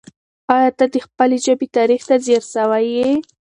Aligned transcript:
آیا 0.55 0.69
ته 0.77 0.85
د 0.93 0.95
خپلې 1.05 1.37
ژبې 1.45 1.67
تاریخ 1.77 2.01
ته 2.09 2.15
ځیر 2.25 2.43
سوی 2.53 2.85
یې؟ 2.97 3.09